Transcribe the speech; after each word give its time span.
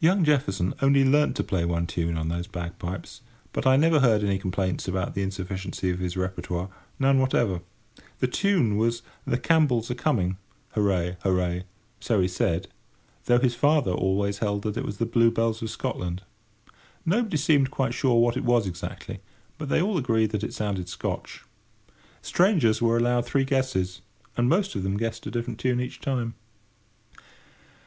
Young 0.00 0.22
Jefferson 0.22 0.74
only 0.82 1.02
learnt 1.02 1.34
to 1.36 1.42
play 1.42 1.64
one 1.64 1.86
tune 1.86 2.18
on 2.18 2.28
those 2.28 2.46
bagpipes; 2.46 3.22
but 3.54 3.66
I 3.66 3.76
never 3.78 4.00
heard 4.00 4.22
any 4.22 4.38
complaints 4.38 4.86
about 4.86 5.14
the 5.14 5.22
insufficiency 5.22 5.88
of 5.88 5.98
his 5.98 6.14
repertoire—none 6.14 7.18
whatever. 7.18 7.62
This 8.20 8.36
tune 8.36 8.76
was 8.76 9.00
"The 9.26 9.38
Campbells 9.38 9.90
are 9.90 9.94
Coming, 9.94 10.36
Hooray—Hooray!" 10.72 11.64
so 12.00 12.20
he 12.20 12.28
said, 12.28 12.68
though 13.24 13.38
his 13.38 13.54
father 13.54 13.92
always 13.92 14.40
held 14.40 14.60
that 14.64 14.76
it 14.76 14.84
was 14.84 14.98
"The 14.98 15.06
Blue 15.06 15.30
Bells 15.30 15.62
of 15.62 15.70
Scotland." 15.70 16.22
Nobody 17.06 17.38
seemed 17.38 17.70
quite 17.70 17.94
sure 17.94 18.20
what 18.20 18.36
it 18.36 18.44
was 18.44 18.66
exactly, 18.66 19.20
but 19.56 19.70
they 19.70 19.80
all 19.80 19.96
agreed 19.96 20.32
that 20.32 20.44
it 20.44 20.52
sounded 20.52 20.90
Scotch. 20.90 21.40
Strangers 22.20 22.82
were 22.82 22.98
allowed 22.98 23.24
three 23.24 23.44
guesses, 23.46 24.02
and 24.36 24.50
most 24.50 24.74
of 24.74 24.82
them 24.82 24.98
guessed 24.98 25.26
a 25.26 25.30
different 25.30 25.58
tune 25.58 25.80
each 25.80 25.98
time. 25.98 26.34